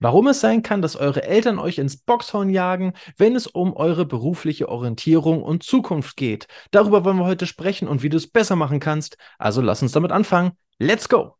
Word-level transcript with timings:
Warum 0.00 0.28
es 0.28 0.40
sein 0.40 0.62
kann, 0.62 0.80
dass 0.80 0.94
eure 0.94 1.24
Eltern 1.24 1.58
euch 1.58 1.78
ins 1.78 1.96
Boxhorn 1.96 2.50
jagen, 2.50 2.92
wenn 3.16 3.34
es 3.34 3.48
um 3.48 3.74
eure 3.74 4.06
berufliche 4.06 4.68
Orientierung 4.68 5.42
und 5.42 5.64
Zukunft 5.64 6.16
geht. 6.16 6.46
Darüber 6.70 7.04
wollen 7.04 7.18
wir 7.18 7.24
heute 7.24 7.46
sprechen 7.46 7.88
und 7.88 8.04
wie 8.04 8.08
du 8.08 8.16
es 8.16 8.30
besser 8.30 8.54
machen 8.54 8.78
kannst. 8.78 9.16
Also 9.38 9.60
lass 9.60 9.82
uns 9.82 9.90
damit 9.90 10.12
anfangen. 10.12 10.52
Let's 10.78 11.08
go! 11.08 11.34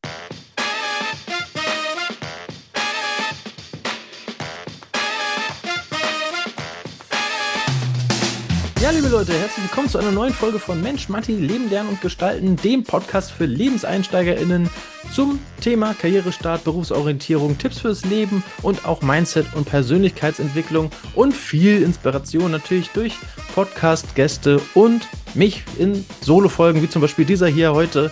Liebe 9.09 9.21
Leute, 9.21 9.33
herzlich 9.33 9.65
willkommen 9.65 9.89
zu 9.89 9.97
einer 9.97 10.11
neuen 10.11 10.35
Folge 10.35 10.59
von 10.59 10.83
Mensch, 10.83 11.09
Matti, 11.09 11.33
Leben, 11.33 11.71
Lernen 11.71 11.89
und 11.89 12.03
Gestalten, 12.03 12.57
dem 12.57 12.85
Podcast 12.85 13.33
für 13.33 13.47
LebenseinsteigerInnen 13.47 14.69
zum 15.15 15.39
Thema 15.63 15.95
Karrierestart, 15.95 16.63
Berufsorientierung, 16.65 17.57
Tipps 17.57 17.79
fürs 17.79 18.05
Leben 18.05 18.45
und 18.61 18.85
auch 18.85 19.01
Mindset 19.01 19.47
und 19.55 19.67
Persönlichkeitsentwicklung 19.67 20.91
und 21.15 21.35
viel 21.35 21.83
Inspiration 21.83 22.51
natürlich 22.51 22.91
durch 22.91 23.15
Podcast-Gäste 23.55 24.61
und 24.75 25.09
mich 25.33 25.65
in 25.79 26.05
Solo-Folgen, 26.21 26.83
wie 26.83 26.91
zum 26.91 27.01
Beispiel 27.01 27.25
dieser 27.25 27.47
hier 27.47 27.73
heute, 27.73 28.11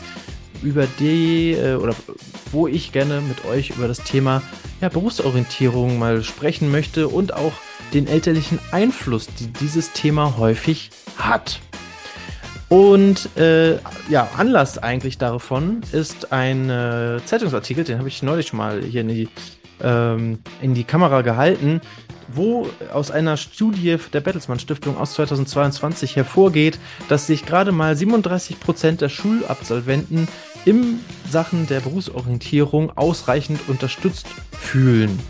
über 0.62 0.86
die 0.98 1.52
äh, 1.52 1.74
oder 1.74 1.94
wo 2.52 2.68
ich 2.68 2.92
gerne 2.92 3.20
mit 3.20 3.44
euch 3.44 3.68
über 3.68 3.86
das 3.86 3.98
Thema 3.98 4.42
ja, 4.80 4.88
Berufsorientierung 4.88 5.98
mal 5.98 6.24
sprechen 6.24 6.70
möchte 6.70 7.08
und 7.08 7.34
auch 7.34 7.52
den 7.92 8.06
elterlichen 8.06 8.58
Einfluss, 8.72 9.26
die 9.26 9.46
dieses 9.48 9.92
Thema 9.92 10.36
häufig 10.36 10.90
hat. 11.16 11.60
Und 12.68 13.36
äh, 13.36 13.76
ja, 14.08 14.28
Anlass 14.36 14.78
eigentlich 14.78 15.18
davon 15.18 15.82
ist 15.92 16.32
ein 16.32 16.68
äh, 16.68 17.20
Zeitungsartikel, 17.24 17.84
den 17.84 17.98
habe 17.98 18.08
ich 18.08 18.22
neulich 18.22 18.48
schon 18.48 18.58
mal 18.58 18.82
hier 18.82 19.02
in 19.02 19.08
die, 19.08 19.28
ähm, 19.80 20.40
in 20.60 20.74
die 20.74 20.82
Kamera 20.82 21.22
gehalten, 21.22 21.80
wo 22.28 22.66
aus 22.92 23.12
einer 23.12 23.36
Studie 23.36 23.96
der 24.12 24.20
Bertelsmann 24.20 24.58
Stiftung 24.58 24.98
aus 24.98 25.14
2022 25.14 26.16
hervorgeht, 26.16 26.80
dass 27.08 27.28
sich 27.28 27.46
gerade 27.46 27.70
mal 27.70 27.96
37 27.96 28.58
Prozent 28.58 29.00
der 29.00 29.10
Schulabsolventen 29.10 30.26
im 30.64 30.98
Sachen 31.30 31.68
der 31.68 31.78
Berufsorientierung 31.78 32.96
ausreichend 32.96 33.60
unterstützt 33.68 34.26
fühlen. 34.50 35.20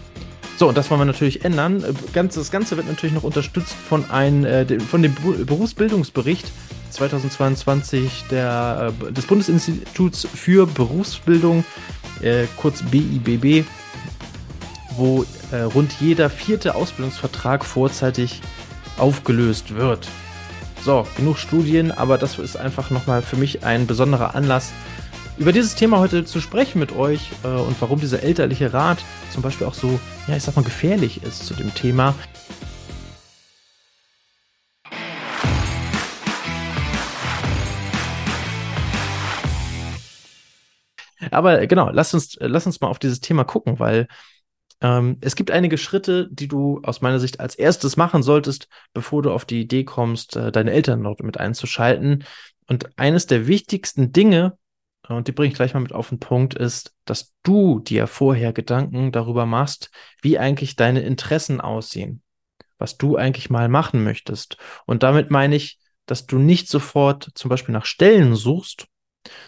So, 0.56 0.68
und 0.68 0.78
das 0.78 0.90
wollen 0.90 1.00
wir 1.02 1.04
natürlich 1.04 1.44
ändern. 1.44 1.84
Das 2.14 2.50
Ganze 2.50 2.76
wird 2.78 2.86
natürlich 2.86 3.14
noch 3.14 3.24
unterstützt 3.24 3.74
von, 3.74 4.10
ein, 4.10 4.44
äh, 4.44 4.80
von 4.80 5.02
dem 5.02 5.14
Berufsbildungsbericht 5.14 6.50
2022 6.90 8.24
der, 8.30 8.94
äh, 9.06 9.12
des 9.12 9.27
Bundesinstituts 9.27 10.27
für 10.34 10.66
Berufsbildung, 10.66 11.62
äh, 12.22 12.46
kurz 12.56 12.82
BIBB, 12.82 13.66
wo 14.96 15.27
rund 15.74 15.92
jeder 16.00 16.28
vierte 16.30 16.74
Ausbildungsvertrag 16.74 17.64
vorzeitig 17.64 18.40
aufgelöst 18.96 19.74
wird. 19.74 20.08
So, 20.82 21.06
genug 21.16 21.38
Studien, 21.38 21.92
aber 21.92 22.16
das 22.18 22.38
ist 22.38 22.56
einfach 22.56 22.90
nochmal 22.90 23.22
für 23.22 23.36
mich 23.36 23.62
ein 23.62 23.86
besonderer 23.86 24.34
Anlass, 24.34 24.72
über 25.39 25.53
dieses 25.53 25.75
Thema 25.75 25.98
heute 25.98 26.25
zu 26.25 26.41
sprechen 26.41 26.79
mit 26.79 26.92
euch 26.97 27.31
äh, 27.45 27.48
und 27.48 27.81
warum 27.81 28.01
dieser 28.01 28.23
elterliche 28.23 28.73
Rat 28.73 28.98
zum 29.31 29.42
Beispiel 29.42 29.67
auch 29.67 29.75
so, 29.75 30.01
ja, 30.27 30.37
ich 30.37 30.42
sag 30.42 30.56
mal, 30.56 30.65
gefährlich 30.65 31.23
ist 31.23 31.47
zu 31.47 31.55
dem 31.55 31.75
Thema. 31.75 32.15
Aber 41.31 41.67
genau, 41.67 41.91
lass 41.91 42.14
uns, 42.14 42.37
lass 42.41 42.67
uns 42.67 42.81
mal 42.81 42.89
auf 42.89 42.98
dieses 42.98 43.20
Thema 43.20 43.45
gucken, 43.45 43.79
weil 43.79 44.07
ähm, 44.81 45.19
es 45.20 45.37
gibt 45.37 45.51
einige 45.51 45.77
Schritte, 45.77 46.29
die 46.31 46.48
du 46.48 46.81
aus 46.83 47.03
meiner 47.03 47.19
Sicht 47.19 47.41
als 47.41 47.55
erstes 47.57 47.97
machen 47.97 48.23
solltest, 48.23 48.69
bevor 48.95 49.23
du 49.23 49.33
auf 49.33 49.45
die 49.45 49.61
Idee 49.61 49.84
kommst, 49.84 50.37
äh, 50.37 50.51
deine 50.51 50.73
Eltern 50.73 51.03
dort 51.03 51.23
mit 51.23 51.39
einzuschalten. 51.39 52.25
Und 52.69 52.98
eines 52.98 53.27
der 53.27 53.46
wichtigsten 53.46 54.13
Dinge, 54.13 54.57
und 55.08 55.28
die 55.28 55.33
bringe 55.33 55.48
ich 55.48 55.56
gleich 55.56 55.74
mal 55.74 55.80
mit 55.80 55.92
auf 55.92 56.08
den 56.08 56.18
Punkt, 56.18 56.55
ist, 56.55 56.94
dass 57.05 57.34
du 57.42 57.80
dir 57.80 58.06
vorher 58.06 58.52
Gedanken 58.52 59.12
darüber 59.12 59.46
machst, 59.46 59.90
wie 60.22 60.39
eigentlich 60.39 60.77
deine 60.77 61.00
Interessen 61.00 61.61
aussehen, 61.61 62.22
was 62.78 62.96
du 62.96 63.16
eigentlich 63.16 63.50
mal 63.50 63.68
machen 63.68 64.02
möchtest. 64.05 64.56
Und 64.84 65.02
damit 65.02 65.30
meine 65.30 65.56
ich, 65.56 65.78
dass 66.06 66.27
du 66.27 66.39
nicht 66.39 66.68
sofort 66.68 67.30
zum 67.34 67.48
Beispiel 67.48 67.72
nach 67.72 67.84
Stellen 67.84 68.34
suchst, 68.34 68.86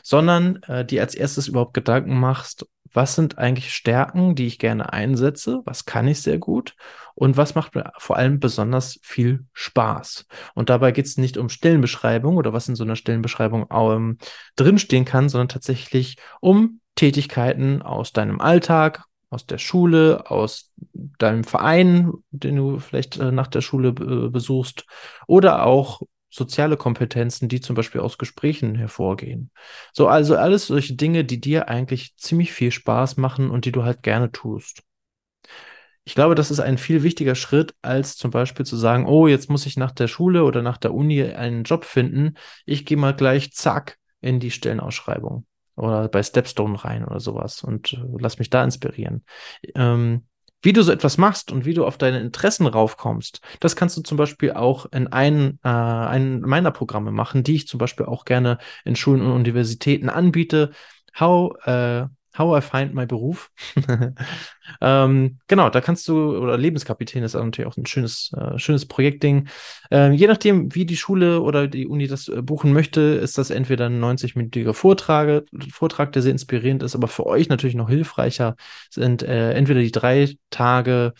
sondern 0.02 0.62
äh, 0.64 0.84
dir 0.84 1.02
als 1.02 1.14
erstes 1.14 1.48
überhaupt 1.48 1.74
Gedanken 1.74 2.18
machst, 2.18 2.66
was 2.92 3.14
sind 3.14 3.38
eigentlich 3.38 3.72
Stärken, 3.74 4.34
die 4.34 4.46
ich 4.46 4.58
gerne 4.58 4.92
einsetze, 4.92 5.60
was 5.64 5.84
kann 5.84 6.08
ich 6.08 6.22
sehr 6.22 6.38
gut 6.38 6.74
und 7.14 7.36
was 7.36 7.54
macht 7.54 7.74
mir 7.74 7.92
vor 7.98 8.16
allem 8.16 8.40
besonders 8.40 8.98
viel 9.02 9.44
Spaß. 9.52 10.26
Und 10.54 10.70
dabei 10.70 10.92
geht 10.92 11.06
es 11.06 11.16
nicht 11.16 11.36
um 11.36 11.48
Stellenbeschreibung 11.48 12.36
oder 12.36 12.52
was 12.52 12.68
in 12.68 12.76
so 12.76 12.84
einer 12.84 12.96
Stellenbeschreibung 12.96 13.66
ähm, 13.70 14.18
drinstehen 14.56 15.04
kann, 15.04 15.28
sondern 15.28 15.48
tatsächlich 15.48 16.16
um 16.40 16.80
Tätigkeiten 16.94 17.82
aus 17.82 18.12
deinem 18.12 18.40
Alltag, 18.40 19.04
aus 19.30 19.46
der 19.46 19.58
Schule, 19.58 20.30
aus 20.30 20.72
deinem 20.92 21.44
Verein, 21.44 22.12
den 22.30 22.56
du 22.56 22.78
vielleicht 22.78 23.18
äh, 23.18 23.30
nach 23.30 23.46
der 23.48 23.60
Schule 23.60 23.88
äh, 23.88 24.28
besuchst 24.30 24.86
oder 25.26 25.66
auch 25.66 26.02
soziale 26.30 26.76
Kompetenzen, 26.76 27.48
die 27.48 27.60
zum 27.60 27.74
Beispiel 27.74 28.00
aus 28.00 28.18
Gesprächen 28.18 28.74
hervorgehen. 28.74 29.50
So, 29.92 30.08
also 30.08 30.36
alles 30.36 30.66
solche 30.66 30.94
Dinge, 30.94 31.24
die 31.24 31.40
dir 31.40 31.68
eigentlich 31.68 32.16
ziemlich 32.16 32.52
viel 32.52 32.70
Spaß 32.70 33.16
machen 33.16 33.50
und 33.50 33.64
die 33.64 33.72
du 33.72 33.84
halt 33.84 34.02
gerne 34.02 34.30
tust. 34.30 34.82
Ich 36.04 36.14
glaube, 36.14 36.34
das 36.34 36.50
ist 36.50 36.60
ein 36.60 36.78
viel 36.78 37.02
wichtiger 37.02 37.34
Schritt, 37.34 37.74
als 37.82 38.16
zum 38.16 38.30
Beispiel 38.30 38.64
zu 38.64 38.76
sagen, 38.76 39.06
oh, 39.06 39.26
jetzt 39.26 39.50
muss 39.50 39.66
ich 39.66 39.76
nach 39.76 39.92
der 39.92 40.08
Schule 40.08 40.44
oder 40.44 40.62
nach 40.62 40.78
der 40.78 40.94
Uni 40.94 41.22
einen 41.22 41.64
Job 41.64 41.84
finden. 41.84 42.34
Ich 42.64 42.86
gehe 42.86 42.96
mal 42.96 43.14
gleich 43.14 43.52
zack 43.52 43.98
in 44.22 44.40
die 44.40 44.50
Stellenausschreibung 44.50 45.46
oder 45.76 46.08
bei 46.08 46.22
Stepstone 46.22 46.82
rein 46.82 47.04
oder 47.04 47.20
sowas 47.20 47.62
und 47.62 47.92
äh, 47.92 47.98
lass 48.18 48.38
mich 48.38 48.50
da 48.50 48.64
inspirieren. 48.64 49.24
Ähm, 49.74 50.27
wie 50.62 50.72
du 50.72 50.82
so 50.82 50.92
etwas 50.92 51.18
machst 51.18 51.52
und 51.52 51.64
wie 51.64 51.74
du 51.74 51.86
auf 51.86 51.98
deine 51.98 52.20
Interessen 52.20 52.66
raufkommst, 52.66 53.40
das 53.60 53.76
kannst 53.76 53.96
du 53.96 54.02
zum 54.02 54.16
Beispiel 54.16 54.52
auch 54.52 54.86
in 54.92 55.06
einen, 55.08 55.58
äh, 55.62 55.68
einen 55.68 56.40
meiner 56.40 56.70
Programme 56.70 57.12
machen, 57.12 57.42
die 57.42 57.54
ich 57.54 57.68
zum 57.68 57.78
Beispiel 57.78 58.06
auch 58.06 58.24
gerne 58.24 58.58
in 58.84 58.96
Schulen 58.96 59.22
und 59.22 59.32
Universitäten 59.32 60.08
anbiete. 60.08 60.70
How, 61.18 61.54
äh, 61.64 62.06
How 62.36 62.58
I 62.58 62.60
Find 62.60 62.94
My 62.94 63.06
Beruf. 63.06 63.50
ähm, 64.80 65.38
genau, 65.48 65.70
da 65.70 65.80
kannst 65.80 66.06
du, 66.08 66.36
oder 66.36 66.56
Lebenskapitän 66.56 67.22
ist 67.22 67.34
natürlich 67.34 67.70
auch 67.70 67.76
ein 67.76 67.86
schönes, 67.86 68.32
äh, 68.36 68.58
schönes 68.58 68.86
Projektding. 68.86 69.48
Ähm, 69.90 70.12
je 70.12 70.26
nachdem, 70.26 70.74
wie 70.74 70.86
die 70.86 70.96
Schule 70.96 71.40
oder 71.40 71.68
die 71.68 71.86
Uni 71.86 72.06
das 72.06 72.28
äh, 72.28 72.42
buchen 72.42 72.72
möchte, 72.72 73.00
ist 73.00 73.38
das 73.38 73.50
entweder 73.50 73.86
ein 73.86 74.00
90-minütiger 74.00 74.74
Vortrag, 74.74 76.12
der 76.12 76.22
sehr 76.22 76.32
inspirierend 76.32 76.82
ist, 76.82 76.94
aber 76.94 77.08
für 77.08 77.26
euch 77.26 77.48
natürlich 77.48 77.76
noch 77.76 77.88
hilfreicher 77.88 78.56
sind 78.90 79.22
äh, 79.22 79.52
entweder 79.52 79.80
die 79.80 79.92
drei 79.92 80.36
Tage 80.50 81.14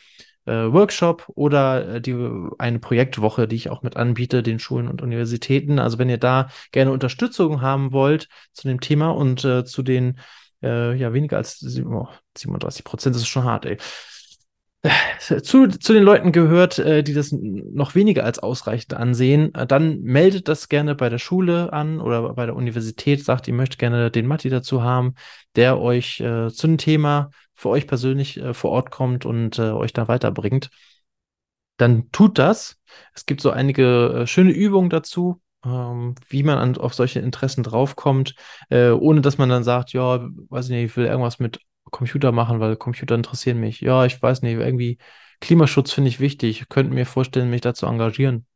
äh, 0.48 0.72
Workshop 0.72 1.30
oder 1.34 1.96
äh, 1.96 2.00
die 2.00 2.16
eine 2.58 2.78
Projektwoche, 2.78 3.46
die 3.46 3.56
ich 3.56 3.70
auch 3.70 3.82
mit 3.82 3.96
anbiete, 3.96 4.42
den 4.42 4.58
Schulen 4.58 4.88
und 4.88 5.02
Universitäten. 5.02 5.78
Also 5.78 5.98
wenn 5.98 6.08
ihr 6.08 6.18
da 6.18 6.48
gerne 6.72 6.90
Unterstützung 6.90 7.60
haben 7.60 7.92
wollt 7.92 8.28
zu 8.52 8.66
dem 8.66 8.80
Thema 8.80 9.10
und 9.10 9.44
äh, 9.44 9.64
zu 9.64 9.82
den 9.82 10.18
äh, 10.62 10.94
ja, 10.94 11.12
weniger 11.12 11.36
als 11.36 11.62
oh, 11.84 12.08
37 12.36 12.84
Prozent, 12.84 13.14
das 13.14 13.22
ist 13.22 13.28
schon 13.28 13.44
hart, 13.44 13.66
ey. 13.66 13.78
Zu, 15.42 15.66
zu 15.66 15.92
den 15.92 16.04
Leuten 16.04 16.30
gehört, 16.30 16.78
äh, 16.78 17.02
die 17.02 17.12
das 17.12 17.32
noch 17.32 17.96
weniger 17.96 18.24
als 18.24 18.38
ausreichend 18.38 18.94
ansehen, 18.94 19.52
äh, 19.54 19.66
dann 19.66 20.00
meldet 20.02 20.46
das 20.46 20.68
gerne 20.68 20.94
bei 20.94 21.08
der 21.08 21.18
Schule 21.18 21.72
an 21.72 22.00
oder 22.00 22.34
bei 22.34 22.46
der 22.46 22.54
Universität, 22.54 23.24
sagt, 23.24 23.48
ihr 23.48 23.54
möchtet 23.54 23.80
gerne 23.80 24.12
den 24.12 24.26
Matti 24.26 24.50
dazu 24.50 24.82
haben, 24.82 25.14
der 25.56 25.80
euch 25.80 26.20
äh, 26.20 26.48
zu 26.48 26.68
dem 26.68 26.78
Thema 26.78 27.30
für 27.54 27.70
euch 27.70 27.88
persönlich 27.88 28.38
äh, 28.38 28.54
vor 28.54 28.70
Ort 28.70 28.92
kommt 28.92 29.26
und 29.26 29.58
äh, 29.58 29.72
euch 29.72 29.92
da 29.92 30.06
weiterbringt. 30.06 30.70
Dann 31.76 32.10
tut 32.12 32.38
das. 32.38 32.78
Es 33.14 33.26
gibt 33.26 33.40
so 33.40 33.50
einige 33.50 34.20
äh, 34.22 34.26
schöne 34.28 34.52
Übungen 34.52 34.90
dazu, 34.90 35.40
ähm, 35.64 36.14
wie 36.28 36.42
man 36.42 36.58
an, 36.58 36.76
auf 36.76 36.94
solche 36.94 37.20
Interessen 37.20 37.62
draufkommt, 37.62 38.34
äh, 38.70 38.90
ohne 38.90 39.20
dass 39.20 39.38
man 39.38 39.48
dann 39.48 39.64
sagt, 39.64 39.92
ja, 39.92 40.28
weiß 40.48 40.66
ich 40.66 40.70
nicht, 40.70 40.84
ich 40.84 40.96
will 40.96 41.06
irgendwas 41.06 41.38
mit 41.38 41.60
Computer 41.90 42.32
machen, 42.32 42.60
weil 42.60 42.76
Computer 42.76 43.14
interessieren 43.14 43.58
mich. 43.60 43.80
Ja, 43.80 44.04
ich 44.04 44.20
weiß 44.20 44.42
nicht, 44.42 44.54
irgendwie 44.54 44.98
Klimaschutz 45.40 45.92
finde 45.92 46.08
ich 46.08 46.20
wichtig. 46.20 46.62
Ich 46.62 46.68
könnte 46.68 46.92
mir 46.94 47.06
vorstellen, 47.06 47.50
mich 47.50 47.60
da 47.62 47.74
zu 47.74 47.86
engagieren. 47.86 48.46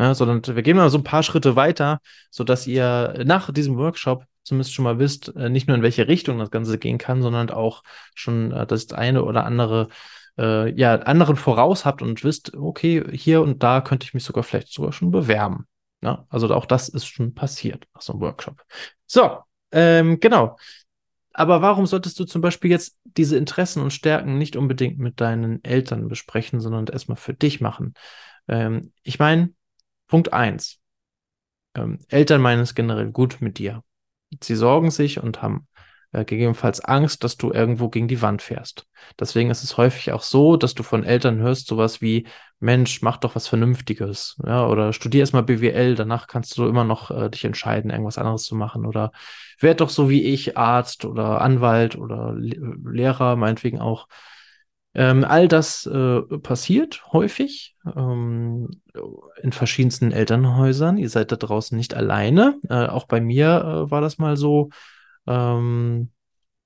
Ja, 0.00 0.14
sondern 0.14 0.42
wir 0.56 0.62
gehen 0.62 0.76
mal 0.76 0.90
so 0.90 0.98
ein 0.98 1.04
paar 1.04 1.22
Schritte 1.22 1.54
weiter, 1.54 2.00
sodass 2.30 2.66
ihr 2.66 3.22
nach 3.24 3.52
diesem 3.52 3.76
Workshop 3.76 4.24
zumindest 4.42 4.74
schon 4.74 4.84
mal 4.84 4.98
wisst, 4.98 5.34
äh, 5.36 5.48
nicht 5.48 5.68
nur 5.68 5.76
in 5.76 5.82
welche 5.82 6.08
Richtung 6.08 6.38
das 6.38 6.50
Ganze 6.50 6.78
gehen 6.78 6.98
kann, 6.98 7.22
sondern 7.22 7.50
auch 7.50 7.82
schon 8.14 8.52
äh, 8.52 8.66
das 8.66 8.92
eine 8.92 9.24
oder 9.24 9.44
andere 9.44 9.88
äh, 10.38 10.72
ja, 10.78 10.94
anderen 10.96 11.36
voraus 11.36 11.84
habt 11.84 12.02
und 12.02 12.24
wisst, 12.24 12.54
okay, 12.54 13.04
hier 13.12 13.42
und 13.42 13.62
da 13.62 13.80
könnte 13.80 14.04
ich 14.04 14.14
mich 14.14 14.24
sogar 14.24 14.42
vielleicht 14.42 14.72
sogar 14.72 14.92
schon 14.92 15.10
bewerben. 15.10 15.66
Ja, 16.02 16.26
also 16.30 16.52
auch 16.54 16.66
das 16.66 16.88
ist 16.88 17.06
schon 17.06 17.34
passiert 17.34 17.86
nach 17.94 18.02
so 18.02 18.12
einem 18.12 18.22
Workshop. 18.22 18.64
So, 19.06 19.38
ähm, 19.70 20.18
genau. 20.20 20.56
aber 21.32 21.62
warum 21.62 21.86
solltest 21.86 22.18
du 22.20 22.24
zum 22.24 22.42
Beispiel 22.42 22.70
jetzt 22.70 22.98
diese 23.04 23.36
Interessen 23.36 23.82
und 23.82 23.92
Stärken 23.92 24.38
nicht 24.38 24.56
unbedingt 24.56 24.98
mit 24.98 25.20
deinen 25.20 25.64
Eltern 25.64 26.08
besprechen, 26.08 26.60
sondern 26.60 26.86
erstmal 26.86 27.16
für 27.16 27.34
dich 27.34 27.60
machen? 27.60 27.94
Ähm, 28.48 28.92
ich 29.02 29.18
meine, 29.18 29.54
Punkt 30.08 30.32
eins: 30.32 30.80
ähm, 31.74 32.00
Eltern 32.08 32.40
meinen 32.40 32.62
es 32.62 32.74
generell 32.74 33.10
gut 33.10 33.40
mit 33.40 33.58
dir. 33.58 33.82
Sie 34.42 34.56
sorgen 34.56 34.90
sich 34.90 35.22
und 35.22 35.42
haben 35.42 35.68
äh, 36.12 36.24
gegebenenfalls 36.24 36.80
Angst, 36.80 37.24
dass 37.24 37.36
du 37.36 37.52
irgendwo 37.52 37.88
gegen 37.88 38.08
die 38.08 38.22
Wand 38.22 38.42
fährst. 38.42 38.86
Deswegen 39.18 39.50
ist 39.50 39.62
es 39.62 39.76
häufig 39.76 40.12
auch 40.12 40.22
so, 40.22 40.56
dass 40.56 40.74
du 40.74 40.82
von 40.82 41.04
Eltern 41.04 41.38
hörst 41.38 41.66
sowas 41.66 42.00
wie, 42.00 42.26
Mensch, 42.62 43.02
mach 43.02 43.16
doch 43.16 43.34
was 43.34 43.48
Vernünftiges, 43.48 44.36
ja, 44.46 44.66
oder 44.66 44.92
studier 44.92 45.20
erstmal 45.20 45.42
BWL, 45.42 45.96
danach 45.96 46.28
kannst 46.28 46.56
du 46.56 46.66
immer 46.66 46.84
noch 46.84 47.10
äh, 47.10 47.28
dich 47.28 47.44
entscheiden, 47.44 47.90
irgendwas 47.90 48.18
anderes 48.18 48.44
zu 48.44 48.54
machen, 48.54 48.86
oder 48.86 49.10
werd 49.58 49.80
doch 49.80 49.90
so 49.90 50.08
wie 50.08 50.22
ich 50.22 50.56
Arzt 50.56 51.04
oder 51.04 51.40
Anwalt 51.40 51.96
oder 51.96 52.34
Le 52.34 52.76
Lehrer, 52.84 53.36
meinetwegen 53.36 53.80
auch. 53.80 54.06
Ähm, 54.94 55.24
all 55.24 55.48
das 55.48 55.86
äh, 55.86 56.20
passiert 56.42 57.02
häufig 57.12 57.76
ähm, 57.96 58.68
in 59.40 59.52
verschiedensten 59.52 60.12
Elternhäusern. 60.12 60.98
Ihr 60.98 61.08
seid 61.08 61.32
da 61.32 61.36
draußen 61.36 61.76
nicht 61.76 61.94
alleine. 61.94 62.60
Äh, 62.68 62.86
auch 62.86 63.06
bei 63.06 63.20
mir 63.20 63.86
äh, 63.86 63.90
war 63.90 64.02
das 64.02 64.18
mal 64.18 64.36
so. 64.36 64.68
Ähm, 65.26 66.10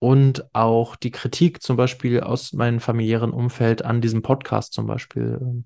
und 0.01 0.45
auch 0.55 0.97
die 0.97 1.13
Kritik 1.13 1.63
zum 1.63 1.77
Beispiel 1.77 2.21
aus 2.21 2.53
meinem 2.53 2.81
familiären 2.81 3.31
Umfeld 3.31 3.85
an 3.85 4.01
diesem 4.01 4.23
Podcast 4.23 4.73
zum 4.73 4.87
Beispiel 4.87 5.39
ähm, 5.41 5.65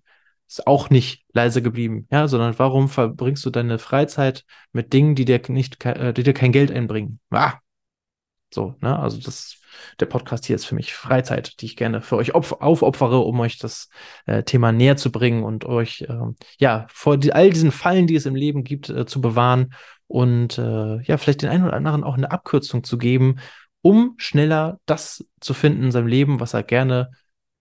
ist 0.50 0.66
auch 0.66 0.90
nicht 0.90 1.24
leise 1.32 1.62
geblieben, 1.62 2.08
ja, 2.10 2.26
sondern 2.26 2.58
warum 2.58 2.88
verbringst 2.88 3.44
du 3.46 3.50
deine 3.50 3.78
Freizeit 3.78 4.44
mit 4.72 4.92
Dingen, 4.92 5.14
die 5.14 5.24
dir 5.24 5.40
nicht, 5.48 5.84
äh, 5.84 6.12
die 6.12 6.24
dir 6.24 6.34
kein 6.34 6.50
Geld 6.50 6.72
einbringen? 6.72 7.20
Ah, 7.30 7.54
so, 8.52 8.74
ne, 8.80 8.98
also 8.98 9.20
das, 9.20 9.60
der 10.00 10.06
Podcast 10.06 10.44
hier 10.44 10.56
ist 10.56 10.64
für 10.64 10.74
mich 10.74 10.92
Freizeit, 10.92 11.60
die 11.60 11.66
ich 11.66 11.76
gerne 11.76 12.02
für 12.02 12.16
euch 12.16 12.34
aufopfere, 12.34 13.20
um 13.20 13.38
euch 13.38 13.58
das 13.58 13.88
äh, 14.26 14.42
Thema 14.42 14.72
näher 14.72 14.96
zu 14.96 15.12
bringen 15.12 15.44
und 15.44 15.64
euch, 15.66 16.02
äh, 16.02 16.18
ja, 16.58 16.86
vor 16.90 17.16
die, 17.16 17.32
all 17.32 17.50
diesen 17.50 17.70
Fallen, 17.70 18.08
die 18.08 18.16
es 18.16 18.26
im 18.26 18.34
Leben 18.34 18.64
gibt, 18.64 18.88
äh, 18.90 19.06
zu 19.06 19.20
bewahren 19.20 19.72
und 20.08 20.58
äh, 20.58 21.00
ja, 21.02 21.16
vielleicht 21.16 21.42
den 21.42 21.48
einen 21.48 21.64
oder 21.64 21.74
anderen 21.74 22.02
auch 22.02 22.16
eine 22.16 22.32
Abkürzung 22.32 22.82
zu 22.82 22.98
geben, 22.98 23.36
um 23.82 24.14
schneller 24.16 24.80
das 24.84 25.24
zu 25.38 25.54
finden 25.54 25.84
in 25.84 25.92
seinem 25.92 26.08
Leben, 26.08 26.40
was 26.40 26.54
er 26.54 26.64
gerne 26.64 27.12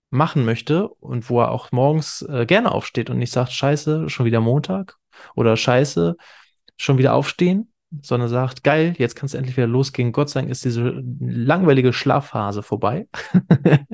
machen 0.09 0.45
möchte 0.45 0.87
und 0.87 1.29
wo 1.29 1.41
er 1.41 1.51
auch 1.51 1.71
morgens 1.71 2.21
äh, 2.23 2.45
gerne 2.45 2.71
aufsteht 2.71 3.09
und 3.09 3.17
nicht 3.17 3.31
sagt, 3.31 3.51
scheiße, 3.51 4.09
schon 4.09 4.25
wieder 4.25 4.41
Montag 4.41 4.97
oder 5.35 5.55
scheiße, 5.55 6.15
schon 6.77 6.97
wieder 6.97 7.13
aufstehen, 7.13 7.71
sondern 8.01 8.29
sagt, 8.29 8.63
geil, 8.63 8.95
jetzt 8.97 9.15
kann 9.15 9.27
es 9.27 9.33
endlich 9.33 9.57
wieder 9.57 9.67
losgehen. 9.67 10.11
Gott 10.11 10.29
sei 10.29 10.41
Dank 10.41 10.51
ist 10.51 10.65
diese 10.65 11.03
langweilige 11.19 11.93
Schlafphase 11.93 12.63
vorbei. 12.63 13.07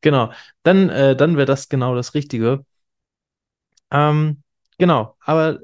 genau, 0.00 0.32
dann, 0.62 0.88
äh, 0.88 1.14
dann 1.16 1.36
wäre 1.36 1.46
das 1.46 1.68
genau 1.68 1.94
das 1.94 2.14
Richtige. 2.14 2.64
Ähm, 3.90 4.42
genau, 4.78 5.16
aber 5.20 5.60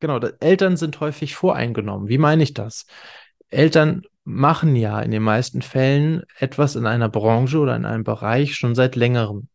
Genau, 0.00 0.20
Eltern 0.40 0.76
sind 0.76 1.00
häufig 1.00 1.34
voreingenommen. 1.34 2.08
Wie 2.08 2.18
meine 2.18 2.42
ich 2.42 2.54
das? 2.54 2.86
Eltern 3.48 4.02
machen 4.28 4.76
ja 4.76 5.00
in 5.00 5.10
den 5.10 5.22
meisten 5.22 5.62
Fällen 5.62 6.22
etwas 6.38 6.76
in 6.76 6.84
einer 6.84 7.08
Branche 7.08 7.58
oder 7.58 7.74
in 7.74 7.86
einem 7.86 8.04
Bereich 8.04 8.56
schon 8.56 8.74
seit 8.74 8.94
längerem. 8.94 9.48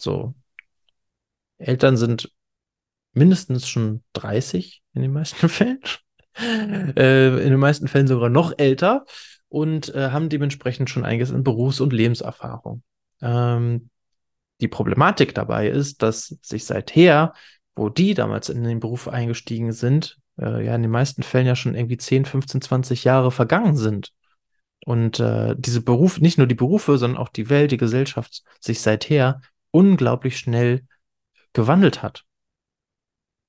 So. 0.00 0.34
Eltern 1.58 1.96
sind 1.96 2.32
mindestens 3.12 3.68
schon 3.68 4.02
30 4.14 4.82
in 4.94 5.02
den 5.02 5.12
meisten 5.12 5.48
Fällen. 5.48 5.80
äh, 6.36 7.28
in 7.44 7.50
den 7.50 7.60
meisten 7.60 7.86
Fällen 7.86 8.08
sogar 8.08 8.28
noch 8.28 8.54
älter 8.58 9.04
und 9.48 9.94
äh, 9.94 10.10
haben 10.10 10.28
dementsprechend 10.28 10.90
schon 10.90 11.04
einiges 11.04 11.30
in 11.30 11.44
Berufs- 11.44 11.80
und 11.80 11.92
Lebenserfahrung. 11.92 12.82
Ähm, 13.20 13.88
die 14.60 14.68
Problematik 14.68 15.32
dabei 15.32 15.68
ist, 15.68 16.02
dass 16.02 16.38
sich 16.42 16.64
seither 16.64 17.34
wo 17.74 17.88
die 17.88 18.14
damals 18.14 18.48
in 18.48 18.64
den 18.64 18.80
Beruf 18.80 19.08
eingestiegen 19.08 19.72
sind, 19.72 20.18
äh, 20.38 20.64
ja 20.64 20.74
in 20.74 20.82
den 20.82 20.90
meisten 20.90 21.22
Fällen 21.22 21.46
ja 21.46 21.56
schon 21.56 21.74
irgendwie 21.74 21.96
10, 21.96 22.24
15, 22.24 22.60
20 22.60 23.04
Jahre 23.04 23.30
vergangen 23.30 23.76
sind. 23.76 24.12
Und 24.84 25.20
äh, 25.20 25.54
diese 25.56 25.80
Beruf, 25.80 26.20
nicht 26.20 26.38
nur 26.38 26.46
die 26.46 26.54
Berufe, 26.54 26.98
sondern 26.98 27.20
auch 27.20 27.28
die 27.28 27.48
Welt, 27.48 27.70
die 27.70 27.76
Gesellschaft 27.76 28.42
sich 28.60 28.80
seither 28.80 29.40
unglaublich 29.70 30.38
schnell 30.38 30.86
gewandelt 31.52 32.02
hat. 32.02 32.24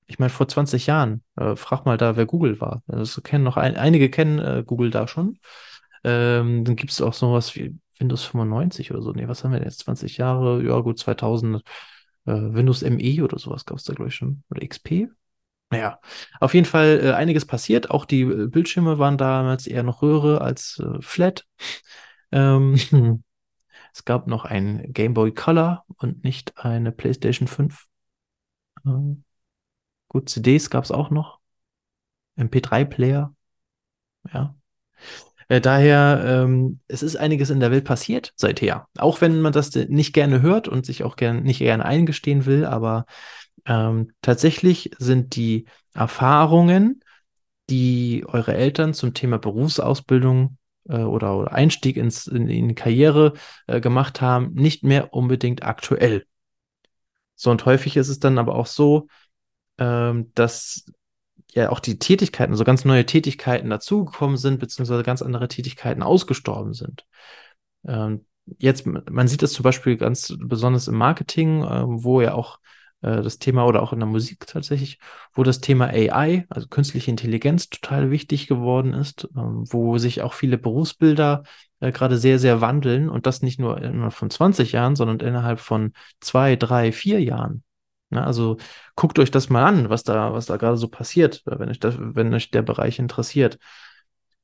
Ich 0.05 0.19
meine, 0.19 0.29
vor 0.29 0.47
20 0.47 0.85
Jahren, 0.87 1.23
äh, 1.37 1.55
frag 1.55 1.85
mal 1.85 1.97
da, 1.97 2.15
wer 2.17 2.25
Google 2.25 2.61
war. 2.61 2.83
Also 2.87 3.21
kennen 3.21 3.43
noch 3.43 3.57
ein, 3.57 3.75
einige 3.77 4.09
kennen 4.09 4.39
äh, 4.39 4.63
Google 4.65 4.91
da 4.91 5.07
schon. 5.07 5.39
Ähm, 6.03 6.65
dann 6.65 6.75
gibt 6.75 6.91
es 6.91 7.01
auch 7.01 7.13
sowas 7.13 7.55
wie 7.55 7.77
Windows 7.99 8.25
95 8.25 8.91
oder 8.91 9.01
so. 9.01 9.11
Nee, 9.11 9.27
was 9.27 9.43
haben 9.43 9.51
wir 9.51 9.59
denn 9.59 9.67
jetzt? 9.67 9.79
20 9.79 10.17
Jahre? 10.17 10.61
Ja, 10.63 10.79
gut, 10.81 10.99
2000 10.99 11.63
äh, 12.25 12.31
Windows 12.31 12.81
ME 12.83 13.23
oder 13.23 13.39
sowas 13.39 13.65
gab 13.65 13.77
es 13.77 13.83
da, 13.83 13.93
glaube 13.93 14.09
ich, 14.09 14.15
schon. 14.15 14.43
Oder 14.49 14.63
XP? 14.63 15.09
Naja, 15.69 15.99
auf 16.39 16.53
jeden 16.53 16.65
Fall 16.65 17.01
äh, 17.03 17.11
einiges 17.13 17.45
passiert. 17.45 17.89
Auch 17.89 18.05
die 18.05 18.21
äh, 18.21 18.47
Bildschirme 18.47 18.99
waren 18.99 19.17
damals 19.17 19.65
eher 19.65 19.83
noch 19.83 20.01
Röhre 20.01 20.41
als 20.41 20.79
äh, 20.79 21.01
Flat. 21.01 21.47
Ähm, 22.31 22.75
es 23.93 24.05
gab 24.05 24.27
noch 24.27 24.45
ein 24.45 24.93
Game 24.93 25.13
Boy 25.13 25.33
Color 25.33 25.85
und 25.97 26.23
nicht 26.23 26.57
eine 26.57 26.91
PlayStation 26.91 27.47
5. 27.47 27.87
Ähm, 28.85 29.23
gut, 30.07 30.29
CDs 30.29 30.69
gab 30.69 30.83
es 30.83 30.91
auch 30.91 31.09
noch. 31.09 31.39
MP3-Player. 32.37 33.33
Ja. 34.33 34.55
Äh, 35.47 35.61
daher, 35.61 36.23
ähm, 36.25 36.79
es 36.87 37.03
ist 37.03 37.15
einiges 37.15 37.49
in 37.49 37.59
der 37.59 37.71
Welt 37.71 37.85
passiert 37.85 38.33
seither. 38.35 38.87
Auch 38.97 39.21
wenn 39.21 39.41
man 39.41 39.53
das 39.53 39.73
nicht 39.75 40.13
gerne 40.13 40.41
hört 40.41 40.67
und 40.67 40.85
sich 40.85 41.03
auch 41.03 41.15
gern, 41.15 41.43
nicht 41.43 41.59
gerne 41.59 41.85
eingestehen 41.85 42.45
will, 42.45 42.65
aber 42.65 43.05
ähm, 43.65 44.11
tatsächlich 44.21 44.91
sind 44.97 45.35
die 45.35 45.65
Erfahrungen, 45.93 47.01
die 47.69 48.25
eure 48.27 48.53
Eltern 48.53 48.93
zum 48.93 49.13
Thema 49.13 49.37
Berufsausbildung 49.37 50.57
äh, 50.89 50.97
oder, 50.97 51.37
oder, 51.37 51.53
Einstieg 51.53 51.97
ins, 51.97 52.27
in, 52.27 52.49
in 52.49 52.69
die 52.69 52.75
Karriere 52.75 53.33
äh, 53.67 53.79
gemacht 53.79 54.21
haben, 54.21 54.53
nicht 54.53 54.83
mehr 54.83 55.13
unbedingt 55.13 55.63
aktuell. 55.63 56.25
So 57.35 57.51
und 57.51 57.65
häufig 57.65 57.97
ist 57.97 58.09
es 58.09 58.19
dann 58.19 58.37
aber 58.37 58.55
auch 58.55 58.67
so, 58.67 59.07
ähm, 59.77 60.31
dass 60.35 60.85
ja 61.53 61.69
auch 61.69 61.79
die 61.79 61.99
Tätigkeiten, 61.99 62.55
so 62.55 62.63
ganz 62.63 62.85
neue 62.85 63.05
Tätigkeiten 63.05 63.69
dazugekommen 63.69 64.37
sind, 64.37 64.59
beziehungsweise 64.59 65.03
ganz 65.03 65.21
andere 65.21 65.47
Tätigkeiten 65.47 66.03
ausgestorben 66.03 66.73
sind. 66.73 67.05
Ähm, 67.87 68.25
jetzt, 68.57 68.85
man 68.85 69.27
sieht 69.27 69.41
das 69.41 69.53
zum 69.53 69.63
Beispiel 69.63 69.97
ganz 69.97 70.35
besonders 70.39 70.87
im 70.87 70.95
Marketing, 70.95 71.63
äh, 71.63 71.83
wo 71.85 72.21
ja 72.21 72.33
auch 72.33 72.59
äh, 73.01 73.21
das 73.21 73.37
Thema 73.39 73.65
oder 73.65 73.83
auch 73.83 73.93
in 73.93 73.99
der 73.99 74.07
Musik 74.07 74.47
tatsächlich, 74.47 74.99
wo 75.33 75.43
das 75.43 75.61
Thema 75.61 75.87
AI, 75.87 76.45
also 76.49 76.67
künstliche 76.67 77.11
Intelligenz, 77.11 77.69
total 77.69 78.09
wichtig 78.09 78.47
geworden 78.47 78.93
ist, 78.93 79.27
ähm, 79.35 79.65
wo 79.69 79.97
sich 79.97 80.21
auch 80.21 80.33
viele 80.33 80.57
Berufsbilder 80.57 81.43
äh, 81.79 81.91
gerade 81.91 82.17
sehr, 82.17 82.39
sehr 82.39 82.61
wandeln 82.61 83.09
und 83.09 83.27
das 83.27 83.41
nicht 83.41 83.59
nur 83.59 83.81
innerhalb 83.81 84.13
von 84.13 84.29
20 84.29 84.71
Jahren, 84.71 84.95
sondern 84.95 85.19
innerhalb 85.19 85.59
von 85.59 85.93
zwei, 86.21 86.55
drei, 86.55 86.91
vier 86.91 87.21
Jahren. 87.21 87.63
Ne? 88.13 88.25
Also 88.25 88.57
guckt 88.95 89.19
euch 89.19 89.31
das 89.31 89.49
mal 89.49 89.65
an, 89.65 89.89
was 89.89 90.03
da, 90.03 90.33
was 90.33 90.45
da 90.45 90.57
gerade 90.57 90.77
so 90.77 90.87
passiert, 90.87 91.41
wenn 91.45 91.69
euch, 91.69 91.79
das, 91.79 91.95
wenn 91.97 92.33
euch 92.33 92.51
der 92.51 92.61
Bereich 92.61 92.99
interessiert. 92.99 93.57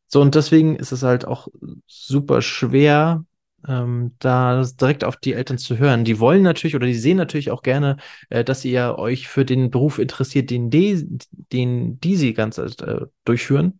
So, 0.08 0.22
und 0.22 0.36
deswegen 0.36 0.76
ist 0.76 0.92
es 0.92 1.04
halt 1.04 1.26
auch 1.26 1.48
super 1.86 2.42
schwer, 2.42 3.24
ähm, 3.68 4.16
da 4.20 4.64
direkt 4.64 5.04
auf 5.04 5.18
die 5.18 5.34
Eltern 5.34 5.58
zu 5.58 5.78
hören. 5.78 6.06
Die 6.06 6.20
wollen 6.20 6.44
natürlich 6.44 6.76
oder 6.76 6.88
die 6.88 6.94
sehen 6.96 7.18
natürlich 7.18 7.52
auch 7.52 7.62
gerne, 7.62 7.98
äh, 8.30 8.44
dass 8.44 8.66
ihr 8.66 8.96
euch 8.98 9.28
für 9.28 9.46
den 9.46 9.70
Beruf 9.70 10.00
interessiert, 10.00 10.50
den 10.50 10.70
die, 10.70 11.06
den 11.52 12.00
die 12.00 12.16
sie 12.16 12.34
ganz 12.34 12.58
äh, 12.58 12.72
durchführen, 13.26 13.80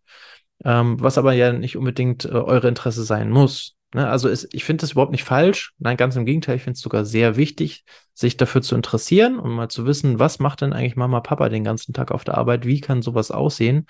ähm, 0.64 1.00
was 1.00 1.18
aber 1.18 1.32
ja 1.32 1.52
nicht 1.52 1.76
unbedingt 1.76 2.24
äh, 2.24 2.28
eure 2.28 2.68
Interesse 2.68 3.04
sein 3.04 3.30
muss. 3.30 3.76
Ne? 3.94 4.08
Also 4.08 4.28
es, 4.28 4.48
ich 4.52 4.64
finde 4.64 4.82
das 4.82 4.92
überhaupt 4.92 5.12
nicht 5.12 5.24
falsch. 5.24 5.72
Nein, 5.78 5.96
ganz 5.96 6.16
im 6.16 6.26
Gegenteil, 6.26 6.56
ich 6.56 6.62
finde 6.62 6.76
es 6.76 6.80
sogar 6.80 7.04
sehr 7.04 7.36
wichtig, 7.36 7.84
sich 8.14 8.36
dafür 8.36 8.62
zu 8.62 8.74
interessieren 8.74 9.38
und 9.38 9.50
mal 9.50 9.68
zu 9.68 9.86
wissen, 9.86 10.18
was 10.18 10.38
macht 10.38 10.60
denn 10.60 10.72
eigentlich 10.72 10.96
Mama, 10.96 11.20
Papa 11.20 11.48
den 11.48 11.64
ganzen 11.64 11.92
Tag 11.92 12.12
auf 12.12 12.24
der 12.24 12.38
Arbeit? 12.38 12.66
Wie 12.66 12.80
kann 12.80 13.02
sowas 13.02 13.30
aussehen? 13.30 13.86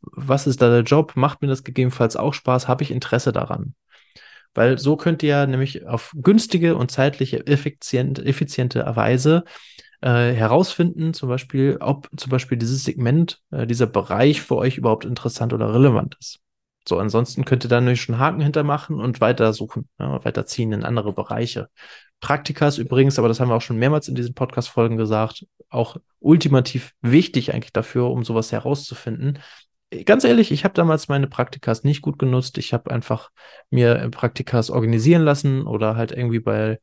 Was 0.00 0.46
ist 0.46 0.62
da 0.62 0.68
der 0.70 0.82
Job? 0.82 1.12
Macht 1.16 1.42
mir 1.42 1.48
das 1.48 1.64
gegebenenfalls 1.64 2.16
auch 2.16 2.34
Spaß? 2.34 2.68
Habe 2.68 2.82
ich 2.82 2.90
Interesse 2.90 3.32
daran? 3.32 3.74
Weil 4.54 4.78
so 4.78 4.96
könnt 4.96 5.22
ihr 5.22 5.46
nämlich 5.46 5.86
auf 5.86 6.12
günstige 6.14 6.76
und 6.76 6.90
zeitliche 6.90 7.46
effizient, 7.46 8.18
effiziente 8.18 8.84
Weise 8.94 9.44
äh, 10.02 10.32
herausfinden, 10.32 11.14
zum 11.14 11.28
Beispiel, 11.28 11.78
ob 11.80 12.10
zum 12.16 12.30
Beispiel 12.30 12.58
dieses 12.58 12.84
Segment, 12.84 13.40
äh, 13.50 13.66
dieser 13.66 13.86
Bereich 13.86 14.42
für 14.42 14.56
euch 14.56 14.76
überhaupt 14.76 15.04
interessant 15.04 15.52
oder 15.52 15.72
relevant 15.72 16.16
ist. 16.20 16.41
So, 16.88 16.98
ansonsten 16.98 17.44
könnt 17.44 17.64
ihr 17.64 17.70
da 17.70 17.80
nämlich 17.80 18.02
schon 18.02 18.18
Haken 18.18 18.40
hintermachen 18.40 19.00
und 19.00 19.20
weitersuchen, 19.20 19.88
ja, 19.98 20.24
weiterziehen 20.24 20.72
in 20.72 20.84
andere 20.84 21.12
Bereiche. 21.12 21.68
Praktika 22.20 22.68
ist 22.68 22.78
übrigens, 22.78 23.18
aber 23.18 23.28
das 23.28 23.40
haben 23.40 23.48
wir 23.48 23.56
auch 23.56 23.62
schon 23.62 23.78
mehrmals 23.78 24.08
in 24.08 24.14
diesen 24.14 24.34
Podcast-Folgen 24.34 24.96
gesagt, 24.96 25.46
auch 25.68 25.96
ultimativ 26.20 26.92
wichtig 27.02 27.52
eigentlich 27.52 27.72
dafür, 27.72 28.10
um 28.10 28.24
sowas 28.24 28.52
herauszufinden. 28.52 29.40
ganz 30.06 30.24
ehrlich, 30.24 30.52
ich 30.52 30.64
habe 30.64 30.74
damals 30.74 31.08
meine 31.08 31.26
Praktikas 31.26 31.84
nicht 31.84 32.02
gut 32.02 32.18
genutzt. 32.18 32.58
Ich 32.58 32.72
habe 32.72 32.90
einfach 32.90 33.30
mir 33.70 34.08
Praktikas 34.10 34.70
organisieren 34.70 35.22
lassen 35.22 35.66
oder 35.66 35.96
halt 35.96 36.12
irgendwie 36.12 36.40
bei, 36.40 36.78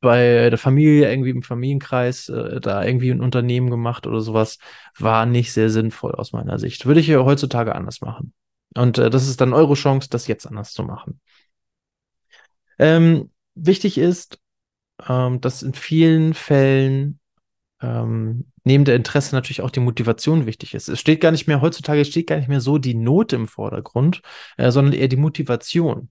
bei 0.00 0.50
der 0.50 0.58
Familie, 0.58 1.10
irgendwie 1.10 1.30
im 1.30 1.42
Familienkreis, 1.42 2.28
äh, 2.28 2.60
da 2.60 2.84
irgendwie 2.84 3.10
ein 3.10 3.20
Unternehmen 3.22 3.70
gemacht 3.70 4.06
oder 4.06 4.20
sowas. 4.20 4.58
War 4.98 5.26
nicht 5.26 5.52
sehr 5.52 5.70
sinnvoll 5.70 6.12
aus 6.14 6.32
meiner 6.32 6.58
Sicht. 6.58 6.86
Würde 6.86 7.00
ich 7.00 7.08
ja 7.08 7.24
heutzutage 7.24 7.74
anders 7.74 8.00
machen. 8.02 8.32
Und 8.76 8.98
äh, 8.98 9.10
das 9.10 9.28
ist 9.28 9.40
dann 9.40 9.52
eure 9.52 9.74
Chance, 9.74 10.08
das 10.10 10.26
jetzt 10.26 10.46
anders 10.46 10.72
zu 10.72 10.84
machen. 10.84 11.20
Ähm, 12.78 13.30
wichtig 13.54 13.98
ist, 13.98 14.38
ähm, 15.08 15.40
dass 15.40 15.62
in 15.62 15.74
vielen 15.74 16.34
Fällen 16.34 17.20
ähm, 17.80 18.50
neben 18.64 18.84
der 18.84 18.96
Interesse 18.96 19.34
natürlich 19.34 19.62
auch 19.62 19.70
die 19.70 19.80
Motivation 19.80 20.46
wichtig 20.46 20.74
ist. 20.74 20.88
Es 20.88 21.00
steht 21.00 21.20
gar 21.20 21.30
nicht 21.32 21.46
mehr, 21.46 21.60
heutzutage 21.60 22.04
steht 22.04 22.26
gar 22.26 22.36
nicht 22.36 22.48
mehr 22.48 22.60
so 22.60 22.78
die 22.78 22.94
Note 22.94 23.36
im 23.36 23.48
Vordergrund, 23.48 24.22
äh, 24.56 24.70
sondern 24.70 24.94
eher 24.94 25.08
die 25.08 25.16
Motivation. 25.16 26.10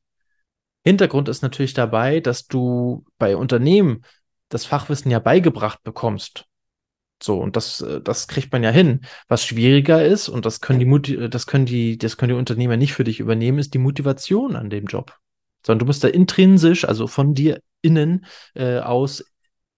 Hintergrund 0.84 1.29
ist 1.29 1.41
natürlich 1.41 1.74
dabei, 1.74 2.19
dass 2.19 2.48
du 2.48 3.05
bei 3.17 3.36
Unternehmen 3.36 4.03
das 4.50 4.65
Fachwissen 4.65 5.10
ja 5.10 5.19
beigebracht 5.19 5.81
bekommst. 5.84 6.45
So, 7.22 7.39
und 7.39 7.55
das, 7.55 7.81
äh, 7.81 8.01
das 8.01 8.27
kriegt 8.27 8.51
man 8.51 8.63
ja 8.63 8.72
hin. 8.72 9.01
Was 9.27 9.45
schwieriger 9.45 10.03
ist, 10.03 10.29
und 10.29 10.45
das 10.45 10.62
können 10.62 10.79
die, 10.79 11.29
das 11.29 11.48
können 11.48 11.65
die, 11.65 11.98
das 11.98 12.17
können 12.17 12.29
die 12.34 12.39
Unternehmer 12.39 12.77
nicht 12.77 12.93
für 12.93 13.03
dich 13.03 13.19
übernehmen, 13.19 13.60
ist 13.60 13.74
die 13.74 13.79
Motivation 13.79 14.55
an 14.55 14.69
dem 14.69 14.86
Job. 14.86 15.17
Sondern 15.65 15.79
du 15.79 15.86
musst 15.86 16.03
da 16.03 16.07
intrinsisch, 16.07 16.86
also 16.86 17.07
von 17.07 17.34
dir 17.34 17.62
innen 17.81 18.25
äh, 18.53 18.79
aus 18.79 19.24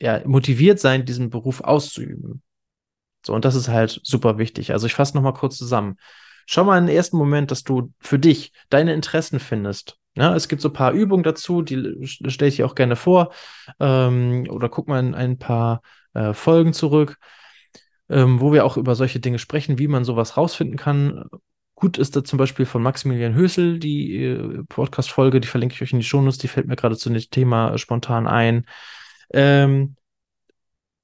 ja, 0.01 0.21
motiviert 0.25 0.79
sein, 0.79 1.05
diesen 1.05 1.29
Beruf 1.29 1.61
auszuüben. 1.61 2.41
So, 3.25 3.33
und 3.33 3.45
das 3.45 3.55
ist 3.55 3.67
halt 3.67 3.99
super 4.03 4.37
wichtig. 4.37 4.71
Also 4.71 4.87
ich 4.87 4.93
fasse 4.93 5.15
nochmal 5.15 5.33
kurz 5.33 5.57
zusammen. 5.57 5.97
Schau 6.45 6.63
mal 6.63 6.77
im 6.77 6.87
ersten 6.87 7.17
Moment, 7.17 7.51
dass 7.51 7.63
du 7.63 7.93
für 7.99 8.19
dich 8.19 8.53
deine 8.69 8.93
Interessen 8.93 9.39
findest. 9.39 9.97
Ja, 10.15 10.35
es 10.35 10.47
gibt 10.47 10.61
so 10.61 10.69
ein 10.69 10.73
paar 10.73 10.93
Übungen 10.93 11.23
dazu, 11.23 11.61
die 11.61 11.97
stelle 12.03 12.49
ich 12.49 12.55
dir 12.55 12.65
auch 12.65 12.75
gerne 12.75 12.95
vor. 12.95 13.33
Ähm, 13.79 14.47
oder 14.49 14.69
guck 14.69 14.87
mal 14.87 14.99
in 14.99 15.13
ein 15.13 15.37
paar 15.37 15.81
äh, 16.17 16.33
Folgen 16.33 16.73
zurück, 16.73 17.17
ähm, 18.09 18.41
wo 18.41 18.51
wir 18.51 18.65
auch 18.65 18.77
über 18.77 18.95
solche 18.95 19.19
Dinge 19.19 19.39
sprechen, 19.39 19.79
wie 19.79 19.87
man 19.87 20.03
sowas 20.03 20.37
rausfinden 20.37 20.77
kann. 20.77 21.25
Gut 21.75 21.97
ist 21.97 22.15
da 22.15 22.23
zum 22.23 22.37
Beispiel 22.37 22.65
von 22.65 22.81
Maximilian 22.81 23.35
Hösel 23.35 23.77
die 23.79 24.23
äh, 24.23 24.63
Podcast-Folge, 24.67 25.39
die 25.39 25.47
verlinke 25.47 25.75
ich 25.75 25.81
euch 25.81 25.93
in 25.93 25.99
die 25.99 26.05
Shownotes, 26.05 26.39
die 26.39 26.47
fällt 26.47 26.67
mir 26.67 26.75
gerade 26.75 26.97
zu 26.97 27.09
dem 27.09 27.21
Thema 27.29 27.77
spontan 27.77 28.27
ein. 28.27 28.65
Ähm, 29.31 29.95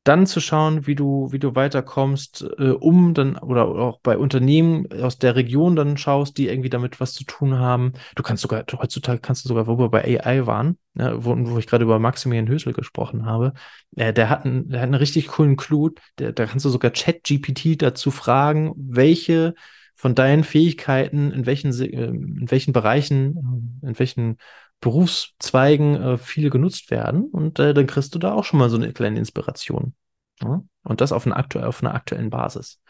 dann 0.04 0.28
zu 0.28 0.42
schauen, 0.42 0.86
wie 0.86 0.96
du, 0.96 1.32
wie 1.32 1.40
du 1.40 1.56
weiterkommst, 1.56 2.46
äh, 2.58 2.72
um 2.72 3.14
dann 3.14 3.38
oder 3.38 3.68
auch 3.68 4.00
bei 4.02 4.18
Unternehmen 4.18 4.86
aus 5.02 5.18
der 5.18 5.36
Region 5.36 5.76
dann 5.76 5.98
schaust, 5.98 6.38
die 6.38 6.50
irgendwie 6.50 6.70
damit 6.70 7.00
was 7.00 7.14
zu 7.14 7.24
tun 7.24 7.58
haben. 7.58 7.94
Du 8.16 8.24
kannst 8.24 8.42
sogar, 8.42 8.66
heutzutage 8.74 9.20
kannst 9.20 9.46
du 9.46 9.50
sogar, 9.50 9.68
wo 9.68 9.78
wir 9.80 9.90
bei 9.90 10.22
AI 10.22 10.46
waren, 10.46 10.78
ne, 10.94 11.16
wo, 11.18 11.36
wo 11.38 11.58
ich 11.58 11.68
gerade 11.68 11.86
über 11.86 12.00
Maximilian 12.00 12.50
Hösel 12.50 12.74
gesprochen 12.74 13.26
habe, 13.26 13.54
äh, 13.96 14.12
der, 14.12 14.30
hat 14.30 14.46
einen, 14.46 14.70
der 14.70 14.82
hat 14.82 14.88
einen 14.88 14.96
richtig 14.96 15.28
coolen 15.28 15.56
Clou, 15.56 15.92
der, 16.20 16.34
da 16.34 16.46
kannst 16.46 16.66
du 16.66 16.70
sogar 16.70 16.92
Chat-GPT 16.92 17.82
dazu 17.82 18.12
fragen, 18.12 18.74
welche 18.76 19.54
von 19.96 20.16
deinen 20.16 20.44
Fähigkeiten, 20.44 21.32
in 21.32 21.46
welchen, 21.46 21.72
äh, 21.80 21.86
in 21.86 22.52
welchen 22.52 22.74
Bereichen, 22.74 23.80
in 23.82 23.98
welchen 23.98 24.38
Berufszweigen 24.84 25.96
äh, 25.96 26.18
viele 26.18 26.50
genutzt 26.50 26.92
werden. 26.92 27.30
Und 27.32 27.58
äh, 27.60 27.74
dann 27.74 27.88
kriegst 27.88 28.14
du 28.14 28.20
da 28.20 28.34
auch 28.34 28.44
schon 28.44 28.60
mal 28.60 28.70
so 28.70 28.76
eine 28.76 28.92
kleine 28.92 29.18
Inspiration. 29.18 29.94
Ja? 30.42 30.62
Und 30.84 31.02
das 31.02 31.14
auf, 31.14 31.26
eine 31.26 31.36
aktu 31.38 31.60
auf 31.60 31.82
einer 31.82 31.96
aktuellen 31.96 32.30
Basis. 32.30 32.82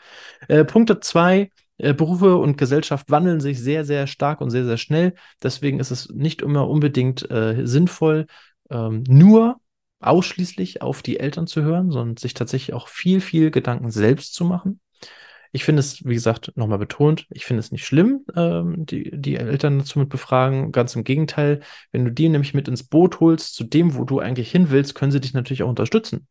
Äh, 0.48 0.66
Punkte 0.66 1.00
zwei. 1.00 1.52
Äh, 1.78 1.94
Berufe 1.94 2.38
und 2.38 2.58
Gesellschaft 2.58 3.10
wandeln 3.12 3.40
sich 3.40 3.60
sehr, 3.60 3.86
sehr 3.86 4.08
stark 4.08 4.42
und 4.42 4.50
sehr, 4.50 4.66
sehr 4.66 4.78
schnell. 4.78 5.14
Deswegen 5.42 5.80
ist 5.80 5.92
es 5.92 6.10
nicht 6.10 6.42
immer 6.42 6.68
unbedingt 6.68 7.30
äh, 7.30 7.66
sinnvoll, 7.66 8.26
ähm, 8.70 9.04
nur 9.08 9.60
ausschließlich 10.00 10.82
auf 10.82 11.02
die 11.04 11.20
Eltern 11.20 11.48
zu 11.48 11.62
hören, 11.62 11.92
sondern 11.92 12.18
sich 12.18 12.34
tatsächlich 12.34 12.74
auch 12.74 12.88
viel, 12.88 13.22
viel 13.22 13.52
Gedanken 13.52 13.92
selbst 13.92 14.34
zu 14.34 14.46
machen. 14.46 14.80
Ich 15.56 15.64
finde 15.66 15.82
es, 15.82 16.04
wie 16.04 16.16
gesagt, 16.16 16.52
nochmal 16.56 16.80
betont, 16.80 17.28
ich 17.30 17.46
finde 17.46 17.60
es 17.60 17.72
nicht 17.72 17.86
schlimm, 17.86 18.26
ähm, 18.36 18.86
die, 18.88 19.12
die 19.14 19.36
Eltern 19.36 19.78
dazu 19.78 20.00
mit 20.00 20.10
befragen. 20.10 20.72
Ganz 20.72 20.96
im 20.96 21.04
Gegenteil, 21.04 21.62
wenn 21.92 22.06
du 22.06 22.12
die 22.12 22.28
nämlich 22.28 22.56
mit 22.56 22.68
ins 22.68 22.84
Boot 22.84 23.20
holst, 23.20 23.54
zu 23.54 23.64
dem, 23.64 23.96
wo 23.96 24.04
du 24.04 24.20
eigentlich 24.20 24.50
hin 24.52 24.72
willst, 24.72 24.96
können 24.96 25.12
sie 25.12 25.22
dich 25.22 25.34
natürlich 25.34 25.62
auch 25.62 25.70
unterstützen. 25.70 26.28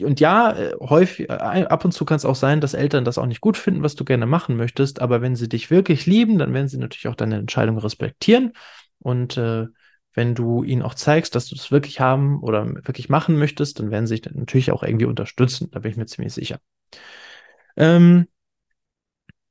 Und 0.00 0.20
ja, 0.20 0.52
äh, 0.52 0.74
häufig, 0.80 1.28
äh, 1.28 1.32
ab 1.32 1.84
und 1.84 1.92
zu 1.92 2.04
kann 2.04 2.16
es 2.16 2.24
auch 2.24 2.36
sein, 2.36 2.60
dass 2.60 2.74
Eltern 2.74 3.04
das 3.04 3.18
auch 3.18 3.26
nicht 3.26 3.40
gut 3.40 3.56
finden, 3.56 3.82
was 3.82 3.94
du 3.96 4.04
gerne 4.04 4.26
machen 4.26 4.56
möchtest, 4.56 5.00
aber 5.00 5.20
wenn 5.20 5.34
sie 5.36 5.48
dich 5.48 5.70
wirklich 5.70 6.06
lieben, 6.06 6.38
dann 6.38 6.54
werden 6.54 6.68
sie 6.68 6.78
natürlich 6.78 7.08
auch 7.08 7.16
deine 7.16 7.36
Entscheidung 7.36 7.78
respektieren. 7.78 8.52
Und 9.00 9.36
äh, 9.36 9.66
wenn 10.14 10.34
du 10.34 10.62
ihnen 10.62 10.82
auch 10.82 10.94
zeigst, 10.94 11.34
dass 11.34 11.48
du 11.48 11.56
das 11.56 11.70
wirklich 11.72 12.00
haben 12.00 12.40
oder 12.40 12.66
wirklich 12.86 13.08
machen 13.08 13.36
möchtest, 13.38 13.80
dann 13.80 13.90
werden 13.90 14.06
sie 14.06 14.20
dich 14.20 14.32
natürlich 14.32 14.70
auch 14.70 14.82
irgendwie 14.82 15.06
unterstützen. 15.06 15.68
Da 15.72 15.80
bin 15.80 15.90
ich 15.90 15.96
mir 15.96 16.06
ziemlich 16.06 16.32
sicher. 16.32 16.58
Ähm, 17.76 18.26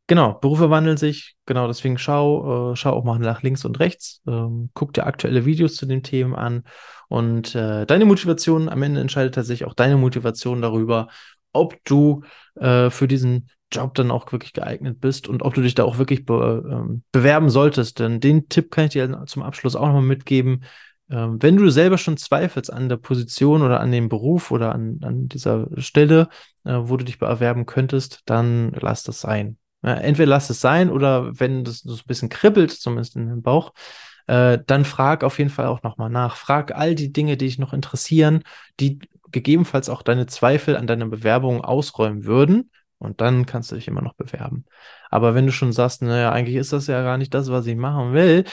genau, 0.08 0.34
Berufe 0.34 0.70
wandeln 0.70 0.98
sich, 0.98 1.36
genau, 1.46 1.68
deswegen 1.68 1.98
schau, 1.98 2.72
äh, 2.72 2.76
schau 2.76 2.92
auch 2.94 3.04
mal 3.04 3.20
nach 3.20 3.42
links 3.42 3.66
und 3.66 3.80
rechts, 3.80 4.22
ähm, 4.28 4.70
guck 4.74 4.94
dir 4.94 5.06
aktuelle 5.06 5.46
Videos 5.46 5.76
zu 5.76 5.86
den 5.86 6.04
Themen 6.04 6.36
an 6.36 6.64
und 7.10 7.56
äh, 7.56 7.86
deine 7.86 8.06
Motivation, 8.06 8.70
am 8.70 8.84
Ende 8.84 9.02
entscheidet 9.02 9.36
tatsächlich 9.36 9.68
auch 9.68 9.74
deine 9.74 9.98
Motivation 9.98 10.62
darüber, 10.62 11.10
ob 11.54 11.84
du 11.84 12.24
äh, 12.56 12.90
für 12.90 13.08
diesen 13.08 13.50
Job 13.72 13.94
dann 13.96 14.12
auch 14.12 14.32
wirklich 14.32 14.54
geeignet 14.54 15.00
bist 15.00 15.28
und 15.28 15.44
ob 15.44 15.54
du 15.54 15.62
dich 15.62 15.76
da 15.76 15.84
auch 15.84 15.98
wirklich 15.98 16.26
be 16.26 16.64
ähm, 16.70 17.04
bewerben 17.12 17.50
solltest. 17.50 18.00
Denn 18.00 18.20
den 18.20 18.50
Tipp 18.50 18.72
kann 18.72 18.86
ich 18.86 18.92
dir 18.92 19.24
zum 19.26 19.44
Abschluss 19.44 19.76
auch 19.76 19.88
nochmal 19.88 20.02
mitgeben. 20.04 20.64
Ähm, 21.12 21.42
wenn 21.42 21.58
du 21.58 21.70
selber 21.70 21.98
schon 21.98 22.16
zweifelst 22.18 22.72
an 22.72 22.88
der 22.88 22.98
Position 22.98 23.62
oder 23.62 23.82
an 23.82 23.92
dem 23.92 24.08
Beruf 24.08 24.50
oder 24.50 24.74
an, 24.74 25.00
an 25.04 25.28
dieser 25.28 25.68
Stelle, 25.78 26.30
äh, 26.64 26.74
wo 26.74 26.96
du 26.96 27.04
dich 27.04 27.20
bewerben 27.20 27.66
könntest, 27.66 28.22
dann 28.26 28.72
lass 28.80 29.04
das 29.04 29.20
sein. 29.20 29.58
Ja, 29.84 29.96
entweder 29.96 30.30
lass 30.30 30.50
es 30.50 30.62
sein 30.62 30.90
oder 30.90 31.40
wenn 31.40 31.64
das 31.64 31.80
so 31.80 31.96
ein 31.96 32.08
bisschen 32.08 32.30
kribbelt, 32.30 32.72
zumindest 32.72 33.16
in 33.16 33.28
dem 33.28 33.42
Bauch, 33.42 33.74
äh, 34.28 34.60
dann 34.66 34.86
frag 34.86 35.24
auf 35.24 35.38
jeden 35.38 35.50
Fall 35.50 35.66
auch 35.66 35.84
nochmal 35.84 36.10
nach. 36.10 36.36
Frag 36.38 36.76
all 36.76 36.96
die 36.96 37.12
Dinge, 37.12 37.36
die 37.36 37.46
dich 37.46 37.60
noch 37.60 37.74
interessieren, 37.74 38.44
die 38.80 39.00
gegebenenfalls 39.32 39.90
auch 39.90 40.04
deine 40.04 40.28
Zweifel 40.28 40.78
an 40.78 40.88
deiner 40.88 41.08
Bewerbung 41.08 41.62
ausräumen 41.62 42.26
würden. 42.26 42.72
Und 43.00 43.20
dann 43.20 43.48
kannst 43.48 43.72
du 43.72 43.76
dich 43.76 43.88
immer 43.88 44.04
noch 44.04 44.14
bewerben. 44.14 44.66
Aber 45.10 45.34
wenn 45.34 45.48
du 45.48 45.52
schon 45.52 45.74
sagst, 45.74 46.04
naja, 46.04 46.32
eigentlich 46.32 46.56
ist 46.58 46.72
das 46.72 46.86
ja 46.86 47.02
gar 47.02 47.18
nicht 47.18 47.34
das, 47.34 47.50
was 47.50 47.66
ich 47.66 47.76
machen 47.76 48.14
will, 48.14 48.46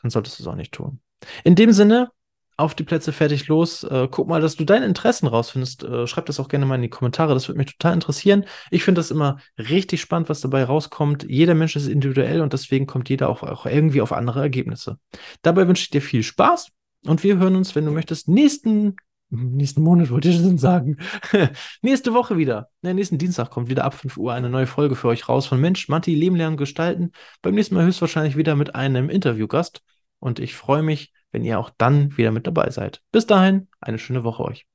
dann 0.00 0.10
solltest 0.10 0.38
du 0.38 0.42
es 0.42 0.46
auch 0.46 0.54
nicht 0.54 0.72
tun. 0.72 1.00
In 1.44 1.54
dem 1.54 1.72
Sinne, 1.72 2.10
auf 2.58 2.74
die 2.74 2.82
Plätze 2.82 3.12
fertig 3.12 3.46
los. 3.46 3.84
Äh, 3.84 4.08
guck 4.10 4.28
mal, 4.28 4.40
dass 4.40 4.56
du 4.56 4.64
deine 4.64 4.84
Interessen 4.84 5.28
rausfindest. 5.28 5.84
Äh, 5.84 6.06
schreib 6.08 6.26
das 6.26 6.40
auch 6.40 6.48
gerne 6.48 6.66
mal 6.66 6.74
in 6.74 6.82
die 6.82 6.90
Kommentare. 6.90 7.32
Das 7.32 7.48
würde 7.48 7.58
mich 7.58 7.68
total 7.68 7.94
interessieren. 7.94 8.44
Ich 8.70 8.82
finde 8.82 8.98
das 8.98 9.12
immer 9.12 9.38
richtig 9.56 10.00
spannend, 10.00 10.28
was 10.28 10.40
dabei 10.40 10.64
rauskommt. 10.64 11.24
Jeder 11.28 11.54
Mensch 11.54 11.76
ist 11.76 11.86
individuell 11.86 12.40
und 12.40 12.52
deswegen 12.52 12.86
kommt 12.86 13.08
jeder 13.08 13.28
auch, 13.28 13.44
auch 13.44 13.64
irgendwie 13.64 14.02
auf 14.02 14.12
andere 14.12 14.40
Ergebnisse. 14.40 14.98
Dabei 15.42 15.68
wünsche 15.68 15.84
ich 15.84 15.90
dir 15.90 16.02
viel 16.02 16.24
Spaß 16.24 16.70
und 17.06 17.22
wir 17.22 17.38
hören 17.38 17.54
uns, 17.54 17.76
wenn 17.76 17.84
du 17.84 17.92
möchtest, 17.92 18.28
nächsten 18.28 18.96
nächsten 19.30 19.82
Monat 19.82 20.10
wollte 20.10 20.30
ich 20.30 20.36
schon 20.36 20.56
sagen. 20.56 20.96
Nächste 21.82 22.14
Woche 22.14 22.38
wieder. 22.38 22.70
Ja, 22.80 22.94
nächsten 22.94 23.18
Dienstag 23.18 23.50
kommt 23.50 23.68
wieder 23.68 23.84
ab 23.84 23.92
5 23.92 24.16
Uhr 24.16 24.32
eine 24.32 24.48
neue 24.48 24.66
Folge 24.66 24.96
für 24.96 25.08
euch 25.08 25.28
raus 25.28 25.46
von 25.46 25.60
Mensch, 25.60 25.90
Matti, 25.90 26.14
Leben 26.14 26.34
lernen, 26.34 26.56
gestalten. 26.56 27.12
Beim 27.42 27.54
nächsten 27.54 27.74
Mal 27.74 27.84
höchstwahrscheinlich 27.84 28.38
wieder 28.38 28.56
mit 28.56 28.74
einem 28.74 29.10
Interviewgast 29.10 29.82
und 30.18 30.38
ich 30.38 30.54
freue 30.54 30.82
mich, 30.82 31.12
wenn 31.32 31.44
ihr 31.44 31.58
auch 31.58 31.70
dann 31.76 32.16
wieder 32.16 32.30
mit 32.30 32.46
dabei 32.46 32.70
seid. 32.70 33.02
Bis 33.12 33.26
dahin, 33.26 33.68
eine 33.80 33.98
schöne 33.98 34.24
Woche 34.24 34.44
euch. 34.44 34.67